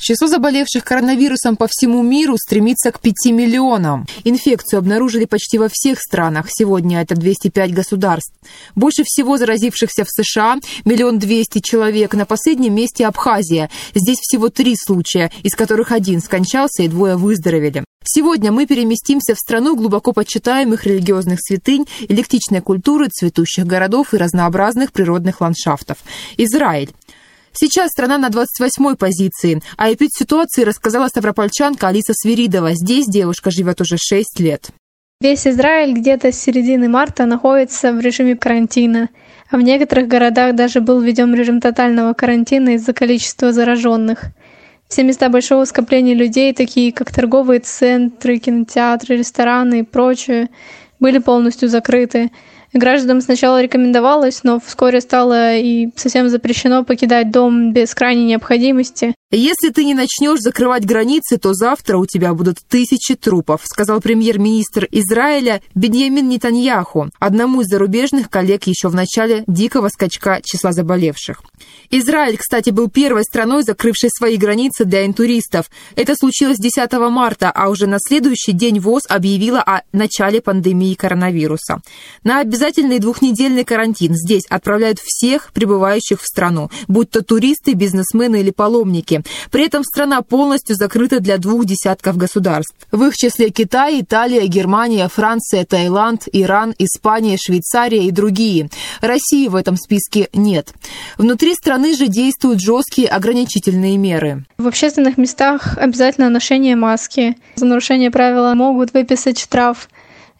Число 0.00 0.28
заболевших 0.28 0.82
коронавирусом 0.82 1.56
по 1.56 1.68
всему 1.68 2.02
миру 2.02 2.36
стремится 2.38 2.90
к 2.90 3.00
5 3.00 3.32
миллионам. 3.32 4.06
Инфекцию 4.24 4.78
обнаружили 4.78 5.26
почти 5.26 5.58
во 5.58 5.68
всех 5.70 6.00
странах. 6.00 6.46
Сегодня 6.48 7.02
это 7.02 7.14
205 7.14 7.74
государств. 7.74 8.32
Больше 8.74 9.02
всего 9.04 9.36
заразившихся 9.36 10.04
в 10.04 10.10
США– 10.10 10.56
миллион 10.86 11.18
двести 11.18 11.60
человек. 11.60 12.14
На 12.14 12.24
последнем 12.24 12.74
месте 12.74 13.06
Абхазия. 13.06 13.68
Здесь 13.94 14.18
всего 14.20 14.48
три 14.48 14.74
случая, 14.74 15.30
из 15.42 15.54
которых 15.54 15.92
один 15.92 16.22
скончался 16.22 16.82
и 16.82 16.88
двое 16.88 17.16
выздоровели. 17.16 17.84
Сегодня 18.02 18.50
мы 18.50 18.66
переместимся 18.66 19.34
в 19.34 19.38
страну 19.38 19.76
глубоко 19.76 20.12
почитаемых 20.14 20.86
религиозных 20.86 21.40
святынь, 21.42 21.86
электичной 22.08 22.62
культуры, 22.62 23.08
цветущих 23.08 23.66
городов 23.66 24.14
и 24.14 24.16
разнообразных 24.16 24.92
природных 24.92 25.42
ландшафтов. 25.42 25.98
Израиль. 26.38 26.90
Сейчас 27.52 27.90
страна 27.90 28.18
на 28.18 28.28
28-й 28.28 28.96
позиции, 28.96 29.60
а 29.76 29.92
эпид 29.92 30.10
ситуации 30.12 30.62
рассказала 30.62 31.08
ставропольчанка 31.08 31.88
Алиса 31.88 32.12
Свиридова. 32.14 32.74
Здесь 32.74 33.06
девушка 33.06 33.50
живет 33.50 33.80
уже 33.80 33.96
6 33.98 34.40
лет. 34.40 34.70
Весь 35.22 35.46
Израиль 35.46 35.92
где-то 35.92 36.32
с 36.32 36.40
середины 36.40 36.88
марта 36.88 37.26
находится 37.26 37.92
в 37.92 38.00
режиме 38.00 38.36
карантина, 38.36 39.10
а 39.50 39.58
в 39.58 39.60
некоторых 39.60 40.08
городах 40.08 40.54
даже 40.54 40.80
был 40.80 41.00
введен 41.00 41.34
режим 41.34 41.60
тотального 41.60 42.14
карантина 42.14 42.70
из-за 42.70 42.94
количества 42.94 43.52
зараженных. 43.52 44.26
Все 44.88 45.02
места 45.02 45.28
большого 45.28 45.66
скопления 45.66 46.14
людей, 46.14 46.54
такие 46.54 46.90
как 46.92 47.12
торговые 47.12 47.60
центры, 47.60 48.38
кинотеатры, 48.38 49.18
рестораны 49.18 49.80
и 49.80 49.82
прочее, 49.82 50.48
были 51.00 51.18
полностью 51.18 51.68
закрыты. 51.68 52.30
Гражданам 52.72 53.20
сначала 53.20 53.60
рекомендовалось, 53.62 54.44
но 54.44 54.60
вскоре 54.60 55.00
стало 55.00 55.56
и 55.56 55.88
совсем 55.96 56.28
запрещено 56.28 56.84
покидать 56.84 57.30
дом 57.30 57.72
без 57.72 57.94
крайней 57.94 58.24
необходимости. 58.24 59.14
Если 59.32 59.68
ты 59.68 59.84
не 59.84 59.94
начнешь 59.94 60.40
закрывать 60.40 60.84
границы, 60.84 61.38
то 61.38 61.54
завтра 61.54 61.98
у 61.98 62.04
тебя 62.04 62.34
будут 62.34 62.56
тысячи 62.68 63.14
трупов, 63.14 63.60
сказал 63.64 64.00
премьер-министр 64.00 64.88
Израиля 64.90 65.62
Беньямин 65.76 66.28
Нетаньяху, 66.28 67.10
одному 67.20 67.60
из 67.60 67.68
зарубежных 67.68 68.28
коллег 68.28 68.64
еще 68.64 68.88
в 68.88 68.94
начале 68.96 69.44
дикого 69.46 69.88
скачка 69.88 70.40
числа 70.42 70.72
заболевших. 70.72 71.44
Израиль, 71.90 72.38
кстати, 72.38 72.70
был 72.70 72.90
первой 72.90 73.22
страной, 73.22 73.62
закрывшей 73.62 74.10
свои 74.10 74.36
границы 74.36 74.84
для 74.84 75.06
интуристов. 75.06 75.66
Это 75.94 76.16
случилось 76.16 76.58
10 76.58 76.92
марта, 77.10 77.52
а 77.54 77.68
уже 77.68 77.86
на 77.86 77.98
следующий 78.00 78.50
день 78.50 78.80
ВОЗ 78.80 79.04
объявила 79.08 79.60
о 79.60 79.82
начале 79.92 80.40
пандемии 80.40 80.94
коронавируса. 80.94 81.82
На 82.24 82.40
обязательный 82.40 82.98
двухнедельный 82.98 83.62
карантин 83.62 84.14
здесь 84.16 84.46
отправляют 84.48 84.98
всех 85.00 85.52
прибывающих 85.52 86.20
в 86.20 86.26
страну, 86.26 86.68
будь 86.88 87.10
то 87.10 87.22
туристы, 87.22 87.74
бизнесмены 87.74 88.40
или 88.40 88.50
паломники. 88.50 89.19
При 89.50 89.64
этом 89.64 89.84
страна 89.84 90.22
полностью 90.22 90.76
закрыта 90.76 91.20
для 91.20 91.38
двух 91.38 91.64
десятков 91.64 92.16
государств. 92.16 92.74
В 92.90 93.04
их 93.04 93.16
числе 93.16 93.50
Китай, 93.50 94.00
Италия, 94.00 94.46
Германия, 94.46 95.08
Франция, 95.08 95.64
Таиланд, 95.64 96.28
Иран, 96.32 96.74
Испания, 96.78 97.36
Швейцария 97.40 98.04
и 98.04 98.10
другие. 98.10 98.68
России 99.00 99.48
в 99.48 99.56
этом 99.56 99.76
списке 99.76 100.28
нет. 100.32 100.72
Внутри 101.18 101.54
страны 101.54 101.94
же 101.94 102.06
действуют 102.06 102.60
жесткие 102.60 103.08
ограничительные 103.08 103.96
меры. 103.96 104.44
В 104.58 104.66
общественных 104.66 105.18
местах 105.18 105.76
обязательно 105.78 106.28
ношение 106.30 106.76
маски. 106.76 107.36
За 107.56 107.66
нарушение 107.66 108.10
правила 108.10 108.54
могут 108.54 108.92
выписать 108.92 109.38
штраф 109.38 109.88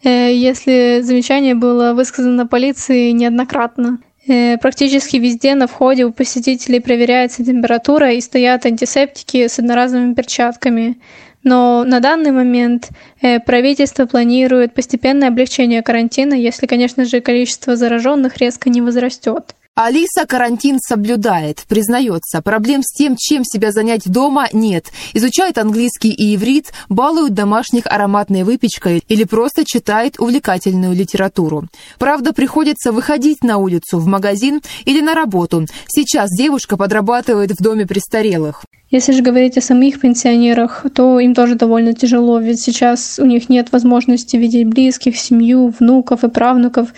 э, 0.03 0.33
если 0.33 1.01
замечание 1.03 1.55
было 1.55 1.93
высказано 1.93 2.47
полиции 2.47 3.11
неоднократно. 3.11 3.99
Э, 4.27 4.57
практически 4.57 5.17
везде 5.17 5.55
на 5.55 5.67
входе 5.67 6.05
у 6.05 6.11
посетителей 6.11 6.79
проверяется 6.79 7.43
температура 7.43 8.11
и 8.11 8.21
стоят 8.21 8.65
антисептики 8.65 9.47
с 9.47 9.57
одноразовыми 9.57 10.13
перчатками. 10.13 10.99
Но 11.43 11.83
на 11.83 11.99
данный 11.99 12.31
момент 12.31 12.89
э, 13.21 13.39
правительство 13.39 14.05
планирует 14.05 14.75
постепенное 14.75 15.29
облегчение 15.29 15.81
карантина, 15.81 16.35
если, 16.35 16.67
конечно 16.67 17.05
же, 17.05 17.19
количество 17.19 17.75
зараженных 17.75 18.37
резко 18.37 18.69
не 18.69 18.81
возрастет. 18.81 19.55
Алиса 19.73 20.25
карантин 20.27 20.79
соблюдает, 20.85 21.63
признается. 21.65 22.41
Проблем 22.41 22.83
с 22.83 22.91
тем, 22.93 23.15
чем 23.17 23.45
себя 23.45 23.71
занять 23.71 24.01
дома, 24.05 24.49
нет. 24.51 24.87
Изучает 25.13 25.57
английский 25.57 26.11
и 26.11 26.35
иврит, 26.35 26.73
балует 26.89 27.33
домашних 27.33 27.87
ароматной 27.87 28.43
выпечкой 28.43 29.01
или 29.07 29.23
просто 29.23 29.63
читает 29.65 30.19
увлекательную 30.19 30.93
литературу. 30.93 31.69
Правда, 31.99 32.33
приходится 32.33 32.91
выходить 32.91 33.45
на 33.45 33.59
улицу, 33.59 33.99
в 33.99 34.07
магазин 34.07 34.61
или 34.83 34.99
на 34.99 35.15
работу. 35.15 35.65
Сейчас 35.87 36.29
девушка 36.31 36.75
подрабатывает 36.75 37.51
в 37.51 37.63
доме 37.63 37.87
престарелых. 37.87 38.65
Если 38.91 39.13
же 39.13 39.23
говорить 39.23 39.57
о 39.57 39.61
самих 39.61 40.01
пенсионерах, 40.01 40.85
то 40.93 41.17
им 41.21 41.33
тоже 41.33 41.55
довольно 41.55 41.93
тяжело, 41.93 42.39
ведь 42.39 42.59
сейчас 42.59 43.19
у 43.19 43.25
них 43.25 43.47
нет 43.47 43.71
возможности 43.71 44.35
видеть 44.35 44.67
близких, 44.67 45.15
семью, 45.15 45.73
внуков 45.79 46.25
и 46.25 46.29
правнуков 46.29 46.89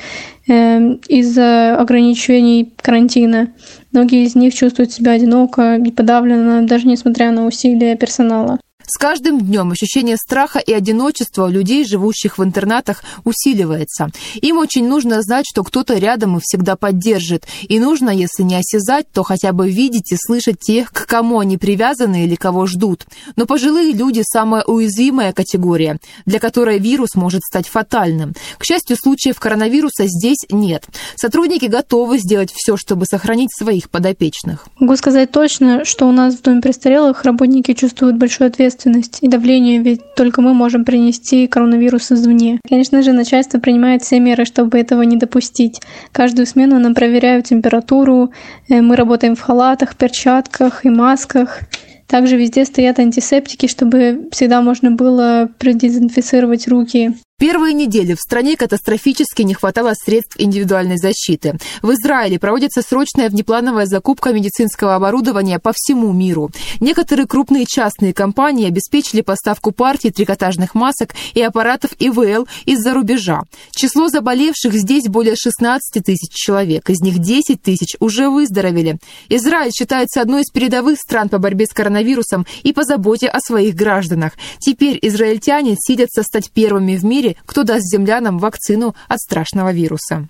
э, 0.48 0.96
из-за 1.08 1.80
ограничений 1.80 2.63
карантина. 2.78 3.54
Многие 3.92 4.26
из 4.26 4.36
них 4.36 4.54
чувствуют 4.54 4.92
себя 4.92 5.14
одиноко 5.14 5.76
и 5.76 5.92
подавленно, 5.92 6.66
даже 6.66 6.88
несмотря 6.88 7.32
на 7.32 7.46
усилия 7.46 7.96
персонала. 7.96 8.60
С 8.86 8.98
каждым 8.98 9.40
днем 9.40 9.72
ощущение 9.72 10.18
страха 10.18 10.60
и 10.60 10.74
одиночества 10.74 11.46
у 11.46 11.50
людей, 11.50 11.86
живущих 11.86 12.38
в 12.38 12.44
интернатах, 12.44 13.04
усиливается. 13.24 14.10
Им 14.36 14.58
очень 14.58 14.88
нужно 14.88 15.22
знать, 15.22 15.46
что 15.48 15.64
кто-то 15.64 15.98
рядом 15.98 16.38
и 16.38 16.42
всегда 16.42 16.76
поддержит. 16.76 17.46
И 17.70 17.80
нужно, 17.80 18.10
если 18.10 18.44
не 18.44 18.56
осязать, 18.56 19.06
то 19.12 19.24
хотя 19.24 19.54
бы 19.54 19.70
видеть 19.70 20.12
и 20.12 20.18
слышать 20.18 20.60
тех, 20.60 20.92
к 20.92 21.06
кому 21.06 21.40
они 21.40 21.58
привязаны 21.58 22.26
или 22.26 22.36
кого 22.36 22.66
ждут. 22.66 23.06
Но 23.36 23.46
пожилые 23.46 23.94
люди– 23.94 24.22
самая 24.26 24.64
уязвимая 24.64 25.32
категория, 25.32 26.00
для 26.26 26.40
которой 26.40 26.80
вирус 26.80 27.16
может 27.16 27.42
стать 27.44 27.68
фатальным. 27.68 28.34
К 28.58 28.66
счастью, 28.66 28.98
случаев 29.02 29.40
коронавируса 29.40 30.08
здесь 30.08 30.46
нет. 30.52 30.86
Сотрудники 31.16 31.66
готовы 31.66 32.18
сделать 32.18 32.52
все, 32.54 32.76
чтобы 32.76 33.06
сохранить 33.06 33.56
своих 33.56 33.90
подопечных. 33.90 34.68
Могу 34.78 34.98
сказать 34.98 35.32
точно, 35.32 35.86
что 35.86 36.08
у 36.08 36.12
нас 36.12 36.36
в 36.36 36.42
Доме 36.42 36.62
престарелых 36.62 37.24
работники 37.24 37.74
чувствуют 37.74 38.18
большую 38.18 38.48
ответственность 38.48 38.73
ответственность 38.74 39.20
и 39.22 39.28
давление, 39.28 39.80
ведь 39.80 40.16
только 40.16 40.42
мы 40.42 40.54
можем 40.54 40.86
принести 40.86 41.48
коронавирус 41.48 42.12
извне. 42.12 42.60
Конечно 42.68 43.02
же, 43.02 43.14
начальство 43.14 43.60
принимает 43.60 44.02
все 44.02 44.20
меры, 44.20 44.46
чтобы 44.46 44.80
этого 44.80 45.04
не 45.04 45.18
допустить. 45.18 45.80
Каждую 46.12 46.46
смену 46.46 46.80
нам 46.80 46.94
проверяют 46.94 47.48
температуру, 47.48 48.32
э, 48.70 48.82
мы 48.82 48.96
работаем 48.96 49.36
в 49.36 49.42
халатах, 49.42 49.96
перчатках 49.96 50.86
и 50.86 50.90
масках. 50.90 51.60
Также 52.08 52.38
везде 52.38 52.66
стоят 52.66 53.00
антисептики, 53.00 53.68
чтобы 53.68 54.28
всегда 54.32 54.62
можно 54.62 54.92
было 54.92 55.50
продезинфицировать 55.58 56.68
руки. 56.68 57.14
Первые 57.40 57.74
недели 57.74 58.14
в 58.14 58.20
стране 58.20 58.56
катастрофически 58.56 59.42
не 59.42 59.56
хватало 59.56 59.94
средств 59.96 60.36
индивидуальной 60.38 60.98
защиты. 60.98 61.58
В 61.82 61.92
Израиле 61.92 62.38
проводится 62.38 62.84
срочная 62.84 63.28
внеплановая 63.28 63.88
закупка 63.88 64.32
медицинского 64.32 64.96
оборудования 64.96 65.58
по 65.58 65.74
всему 65.76 66.14
миру. 66.14 66.52
Некоторые 66.80 67.26
крупные 67.26 67.66
частные 67.66 68.14
компании 68.14 68.68
обеспечили 68.68 69.22
поставку 69.22 69.72
партий 69.72 70.12
трикотажных 70.12 70.76
масок 70.76 71.16
и 71.34 71.42
аппаратов 71.42 71.92
ИВЛ 71.98 72.48
из-за 72.66 72.94
рубежа. 72.94 73.42
Число 73.72 74.10
заболевших 74.10 74.74
здесь 74.74 75.08
более 75.08 75.36
16 75.36 76.06
тысяч 76.06 76.32
человек, 76.34 76.88
из 76.92 77.02
них 77.02 77.18
10 77.18 77.62
тысяч 77.62 77.96
уже 78.00 78.30
выздоровели. 78.30 79.00
Израиль 79.30 79.72
считается 79.72 80.22
одной 80.22 80.42
из 80.42 80.52
передовых 80.52 81.00
стран 81.00 81.30
по 81.30 81.40
борьбе 81.40 81.66
с 81.66 81.74
коронавирусом 81.74 82.46
и 82.62 82.74
по 82.74 82.84
заботе 82.84 83.28
о 83.28 83.40
своих 83.40 83.74
гражданах. 83.74 84.34
Теперь 84.60 85.00
израильтяне 85.02 85.76
сидятся 85.80 86.22
стать 86.22 86.52
первыми 86.52 86.96
в 86.96 87.04
мире, 87.24 87.36
кто 87.46 87.64
даст 87.64 87.84
землянам 87.90 88.38
вакцину 88.38 88.96
от 89.08 89.20
страшного 89.20 89.72
вируса. 89.72 90.28